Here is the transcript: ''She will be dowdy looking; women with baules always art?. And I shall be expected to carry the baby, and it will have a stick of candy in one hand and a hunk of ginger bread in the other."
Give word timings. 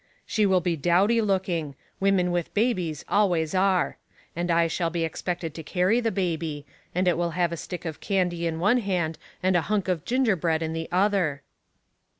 ''She 0.27 0.47
will 0.47 0.61
be 0.61 0.75
dowdy 0.75 1.21
looking; 1.21 1.75
women 1.99 2.31
with 2.31 2.51
baules 2.55 3.03
always 3.07 3.53
art?. 3.53 3.97
And 4.35 4.49
I 4.49 4.65
shall 4.65 4.89
be 4.89 5.03
expected 5.03 5.53
to 5.53 5.61
carry 5.61 5.99
the 5.99 6.09
baby, 6.11 6.65
and 6.95 7.07
it 7.07 7.19
will 7.19 7.37
have 7.37 7.51
a 7.51 7.55
stick 7.57 7.85
of 7.85 7.99
candy 7.99 8.47
in 8.47 8.59
one 8.59 8.79
hand 8.79 9.19
and 9.43 9.55
a 9.55 9.61
hunk 9.69 9.87
of 9.87 10.03
ginger 10.03 10.35
bread 10.35 10.63
in 10.63 10.73
the 10.73 10.89
other." 10.91 11.43